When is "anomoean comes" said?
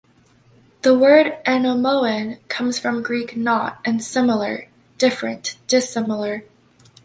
1.45-2.79